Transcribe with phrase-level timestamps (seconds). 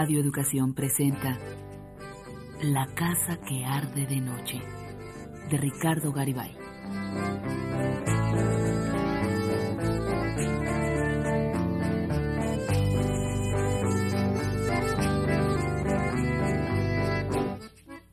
[0.00, 1.38] Radio Educación presenta
[2.62, 4.58] La casa que arde de noche,
[5.50, 6.56] de Ricardo Garibay.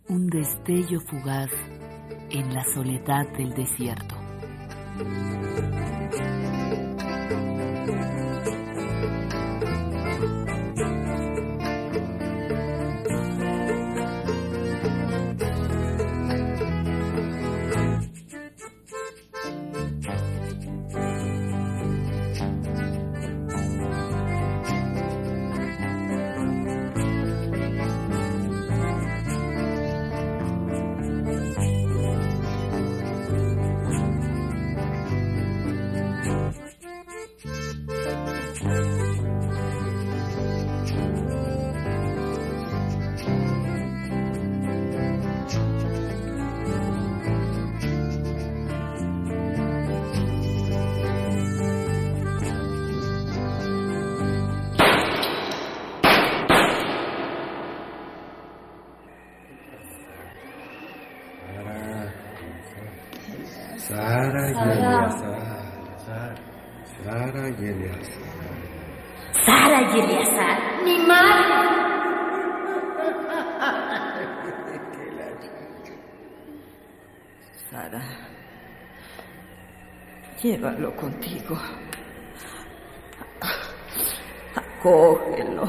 [0.09, 1.51] Un destello fugaz
[2.31, 4.15] en la soledad del desierto.
[63.87, 66.35] Sara y Eleazar.
[67.05, 68.27] Sara y Eleazar.
[69.45, 71.87] Sara y Eleazar, mi madre.
[77.71, 78.03] Sara,
[80.43, 81.57] llévalo contigo.
[84.53, 85.65] Acógelo.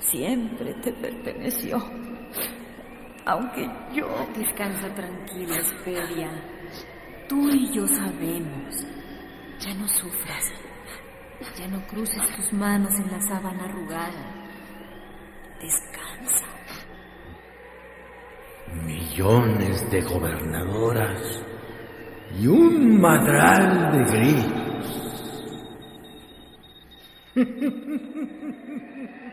[0.00, 1.82] Siempre te perteneció.
[3.24, 4.06] Aunque yo...
[4.36, 6.53] Descansa tranquila, Esperia.
[7.34, 8.86] Tú y yo sabemos.
[9.58, 10.52] Ya no sufras.
[11.58, 14.32] Ya no cruces tus manos en la sábana arrugada.
[15.60, 16.46] Descansa.
[18.86, 21.42] Millones de gobernadoras
[22.40, 24.64] y un madral de.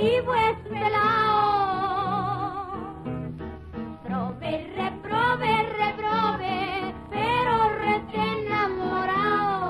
[0.00, 1.90] apelativo es pelao.
[4.04, 9.68] Prove, reprove, reprove, pero rete enamorado.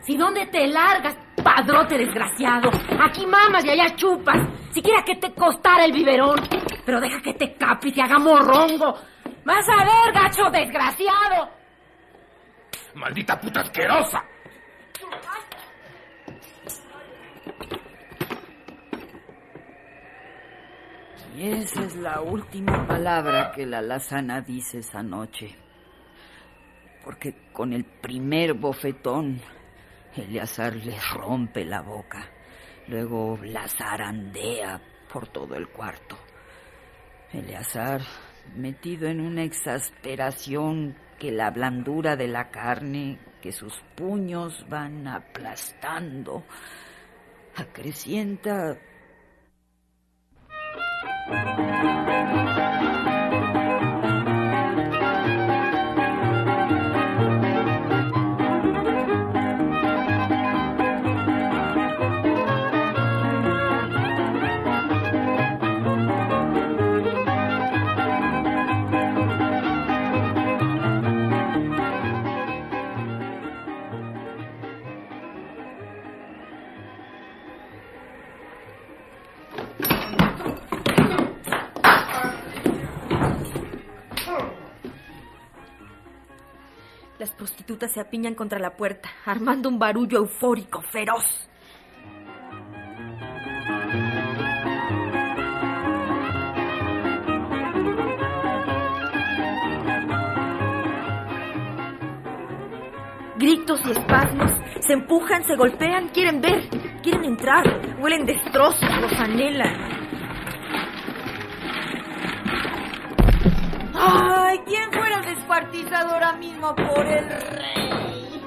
[0.00, 2.70] Si dónde te largas, padrote desgraciado.
[3.00, 4.38] Aquí mamas y allá chupas.
[4.70, 6.38] Siquiera que te costara el biberón.
[6.86, 8.96] Pero deja que te cape y te haga morrongo.
[9.44, 11.50] Vas a ver, gacho desgraciado.
[12.94, 14.24] ¡Maldita puta asquerosa!
[21.36, 25.54] Y esa es la última palabra que la lazana dice esa noche.
[27.04, 29.40] Porque con el primer bofetón,
[30.14, 32.30] Eleazar le rompe la boca.
[32.86, 34.80] Luego la zarandea
[35.12, 36.16] por todo el cuarto.
[37.32, 38.02] Eleazar,
[38.54, 46.44] metido en una exasperación que la blandura de la carne, que sus puños van aplastando,
[47.56, 48.78] acrecienta
[87.66, 91.24] se apiñan contra la puerta, armando un barullo eufórico, feroz.
[103.36, 104.50] Gritos y espasmos,
[104.86, 106.68] se empujan, se golpean, quieren ver,
[107.02, 109.95] quieren entrar, huelen destrozos, los anhelan.
[113.98, 114.60] ¡Ay!
[114.66, 115.24] ¿Quién fuera el
[116.10, 118.42] ahora mismo por el rey?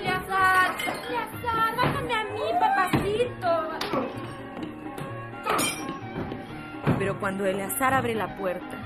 [0.00, 0.76] Eleazar,
[1.08, 3.68] Eleazar, bájame a mí, papacito.
[6.98, 8.78] Pero cuando Eleazar abre la puerta,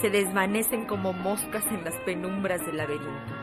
[0.00, 3.34] se desvanecen como moscas en las penumbras del laberinto.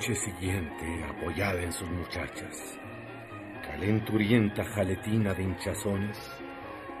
[0.00, 2.78] Noche siguiente, apoyada en sus muchachas,
[3.62, 6.18] calenturienta jaletina de hinchazones,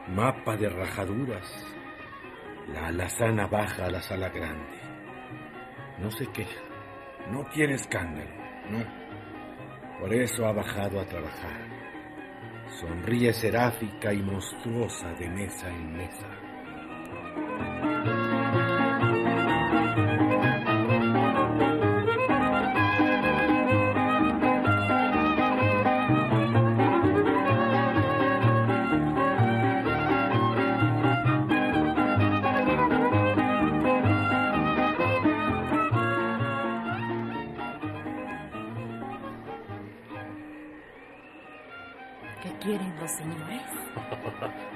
[0.08, 1.50] mapa de rajaduras,
[2.74, 4.78] la alazana baja a la sala grande.
[5.98, 6.60] No se queja,
[7.30, 8.34] no quiere escándalo,
[8.68, 8.84] no.
[9.98, 11.70] Por eso ha bajado a trabajar.
[12.82, 16.28] Sonríe seráfica y monstruosa de mesa en mesa.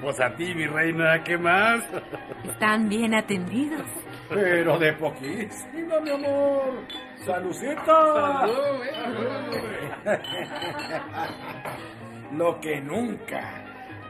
[0.01, 1.83] Pues a ti, mi reina, ¿qué más?
[2.43, 3.87] Están bien atendidos.
[4.29, 6.73] Pero de poquísimo, mi amor.
[7.25, 8.45] ¡Salucita!
[12.33, 13.61] Lo que nunca.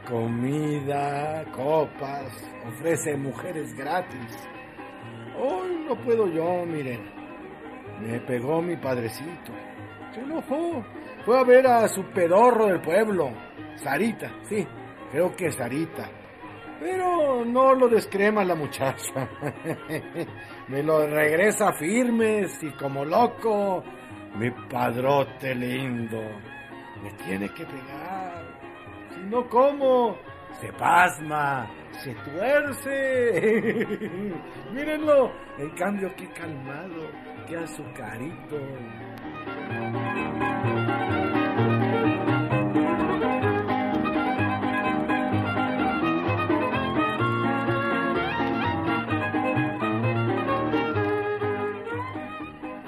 [0.08, 2.32] Comida, copas,
[2.68, 4.48] ofrece mujeres gratis.
[5.38, 7.00] Hoy no puedo yo, miren.
[8.00, 9.52] Me pegó mi padrecito.
[10.12, 10.84] Se enojó.
[11.24, 13.30] Fue a ver a su pedorro del pueblo.
[13.76, 14.66] Sarita, sí,
[15.16, 16.10] creo que Sarita.
[16.78, 19.26] Pero no lo descrema la muchacha.
[20.68, 23.82] Me lo regresa firmes y como loco.
[24.34, 26.20] Mi padrote lindo.
[27.02, 28.44] Me tiene que pegar.
[29.14, 30.18] Si no, ¿cómo?
[30.60, 33.86] Se pasma, se tuerce.
[34.74, 35.32] Mírenlo.
[35.56, 37.08] En cambio, qué calmado,
[37.48, 38.60] qué azucarito.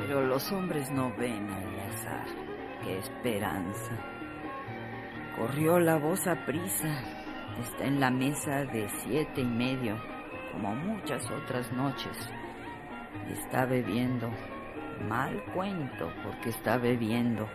[0.08, 2.25] Pero los hombres no ven a Eleazar.
[2.82, 3.93] Qué esperanza.
[5.37, 6.88] Corrió la voz a prisa.
[7.60, 10.00] Está en la mesa de siete y medio,
[10.50, 12.17] como muchas otras noches.
[13.29, 14.31] Está bebiendo.
[15.06, 17.46] Mal cuento, porque está bebiendo.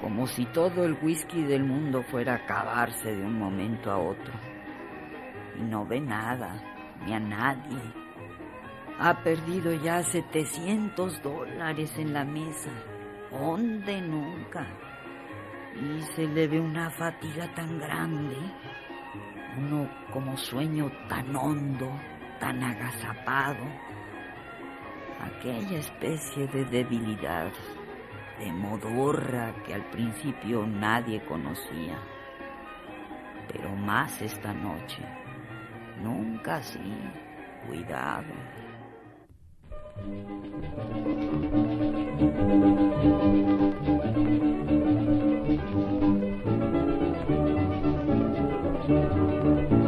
[0.00, 4.32] Como si todo el whisky del mundo fuera a acabarse de un momento a otro.
[5.60, 6.62] Y no ve nada,
[7.04, 8.01] ni a nadie.
[8.98, 12.70] Ha perdido ya 700 dólares en la mesa.
[13.30, 14.66] ¿Dónde nunca?
[15.74, 18.36] Y se le ve una fatiga tan grande,
[19.56, 21.90] uno como sueño tan hondo,
[22.38, 23.64] tan agazapado,
[25.20, 27.50] aquella especie de debilidad,
[28.38, 31.98] de modorra que al principio nadie conocía,
[33.50, 35.02] pero más esta noche,
[36.02, 36.94] nunca así,
[37.66, 38.34] cuidado.
[39.94, 40.06] Thank
[49.72, 49.81] you.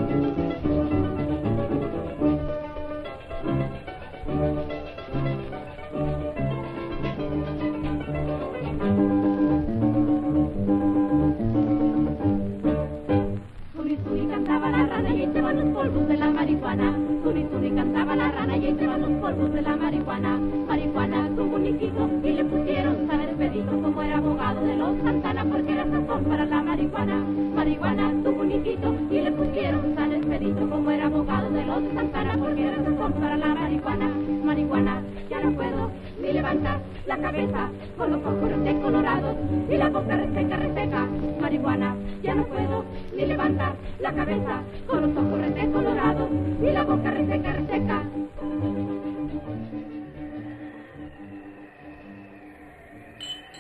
[38.05, 39.37] Con los ojos decolorados
[39.71, 41.07] y la boca reseca, reseca.
[41.41, 42.85] Marihuana, ya no puedo
[43.17, 46.29] ni levantar la cabeza con los ojos decolorados
[46.61, 48.03] y la boca reseca, reseca.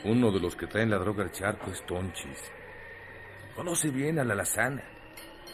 [0.05, 2.53] Uno de los que traen la droga al charco es Tonchis.
[3.57, 4.83] Conoce bien a la alazana.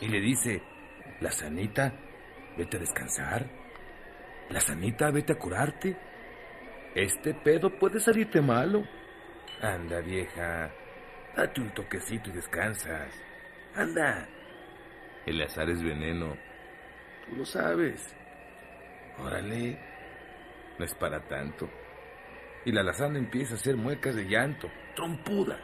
[0.00, 0.62] y le dice,
[1.20, 1.92] la sanita,
[2.56, 3.46] vete a descansar.
[4.48, 5.96] La sanita, vete a curarte.
[6.94, 8.84] Este pedo puede salirte malo.
[9.60, 10.70] Anda, vieja,
[11.36, 13.14] date un toquecito y descansas.
[13.74, 14.26] Anda.
[15.26, 16.36] El azar es veneno.
[17.26, 18.14] Tú lo sabes.
[19.18, 19.78] Órale.
[20.78, 21.68] No es para tanto.
[22.64, 25.58] Y la lazana empieza a hacer muecas de llanto, trompuda,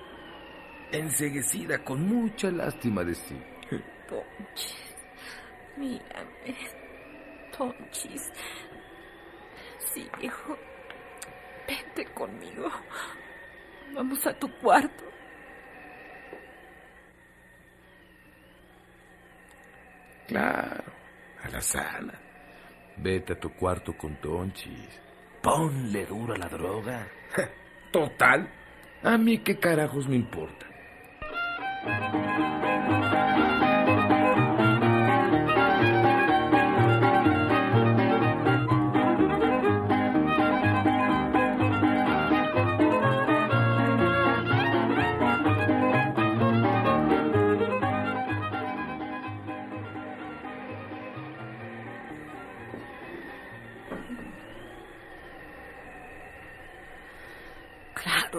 [0.92, 3.37] enseguecida, con mucha lástima de sí.
[4.09, 4.95] Tonchis,
[5.76, 6.56] mírame.
[7.56, 8.33] Tonchis.
[9.78, 10.56] Sí, hijo.
[11.66, 12.70] Vente conmigo.
[13.94, 15.04] Vamos a tu cuarto.
[20.26, 20.92] Claro,
[21.42, 22.14] a la sala.
[22.96, 25.00] Vete a tu cuarto con Tonchis.
[25.42, 27.06] Ponle duro a la droga.
[27.92, 28.49] Total.
[29.02, 30.66] A mí qué carajos me importa.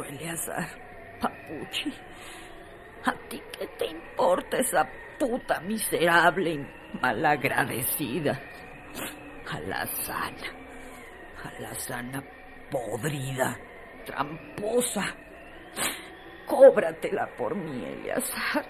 [0.03, 0.67] Eleazar,
[1.19, 1.93] papuchi.
[3.05, 4.87] ¿A ti qué te importa esa
[5.17, 6.67] puta miserable y
[7.01, 8.39] malagradecida?
[9.49, 9.85] A la
[12.69, 13.57] podrida,
[14.05, 15.15] tramposa.
[16.45, 18.65] Cóbratela por mí, Eleazar.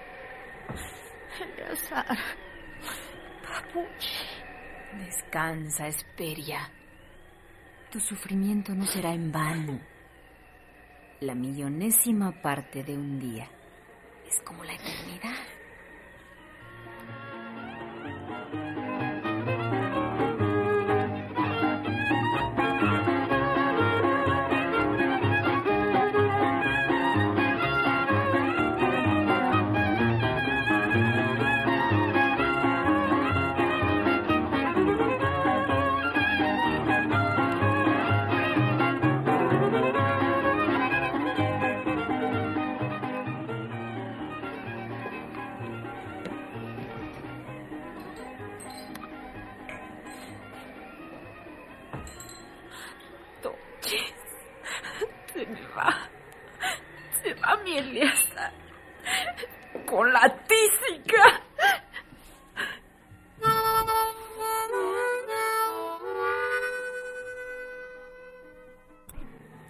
[1.41, 2.17] Eleazar,
[3.43, 4.25] papuchi.
[4.93, 6.69] Descansa, Esperia.
[7.91, 9.79] Tu sufrimiento no será en vano.
[11.19, 13.49] La millonésima parte de un día
[14.27, 15.56] es como la eternidad.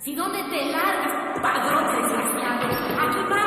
[0.08, 2.66] ¿Si dónde te largas, padrote desgraciado?
[2.98, 3.47] Aquí mamas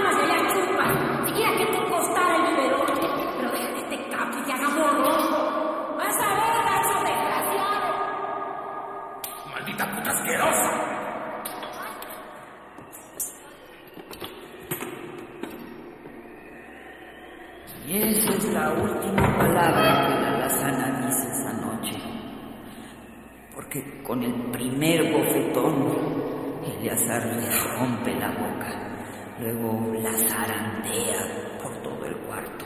[26.81, 29.37] Eleazar le rompe la boca.
[29.39, 32.65] Luego la zarandea por todo el cuarto.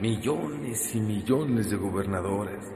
[0.00, 2.66] Millones y millones de gobernadoras.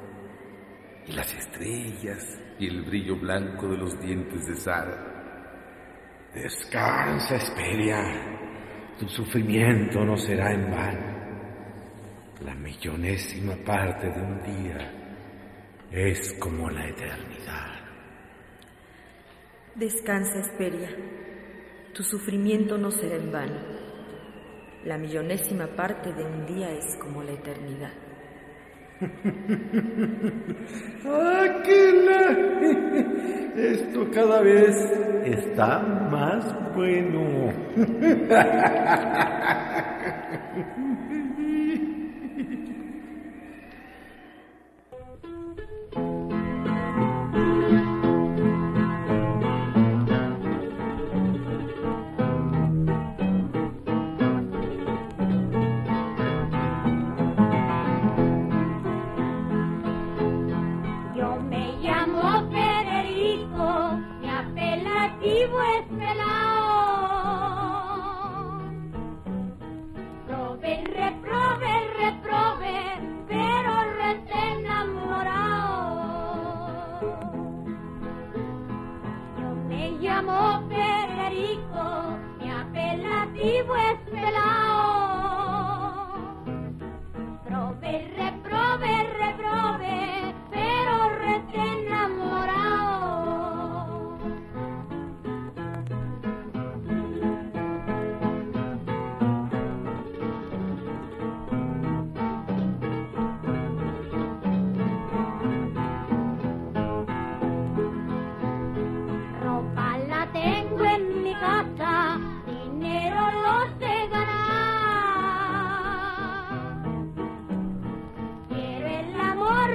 [1.08, 6.30] Y las estrellas y el brillo blanco de los dientes de Sara.
[6.32, 8.43] Descansa, Esperia.
[8.98, 11.14] Tu sufrimiento no será en vano.
[12.44, 14.92] La millonésima parte de un día
[15.90, 17.74] es como la eternidad.
[19.74, 20.90] Descansa, Esperia.
[21.92, 23.60] Tu sufrimiento no será en vano.
[24.84, 27.92] La millonésima parte de un día es como la eternidad.
[31.04, 32.24] ¡Aquila!
[33.56, 34.74] Esto cada vez
[35.24, 35.78] está
[36.10, 37.52] más bueno.
[83.44, 83.83] apelativo es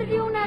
[0.08, 0.39] de una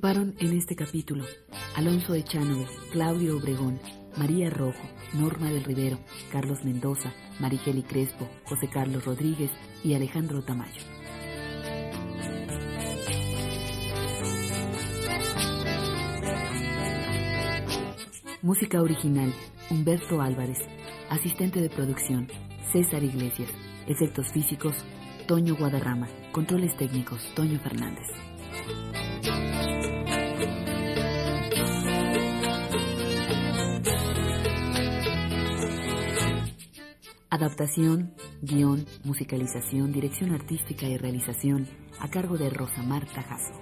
[0.00, 1.24] Participaron en este capítulo
[1.76, 3.78] Alonso Echanove, Claudio Obregón,
[4.16, 4.80] María Rojo,
[5.12, 5.98] Norma del Rivero,
[6.32, 9.50] Carlos Mendoza, Marigeli Crespo, José Carlos Rodríguez
[9.84, 10.80] y Alejandro Tamayo.
[18.40, 19.34] Música original,
[19.68, 20.58] Humberto Álvarez.
[21.10, 22.28] Asistente de producción,
[22.72, 23.50] César Iglesias.
[23.86, 24.74] Efectos físicos,
[25.26, 26.08] Toño Guadarrama.
[26.32, 28.06] Controles técnicos, Toño Fernández.
[37.32, 38.12] Adaptación,
[38.42, 41.68] guion, musicalización, dirección artística y realización
[42.00, 43.52] a cargo de Rosa Marta Jasso.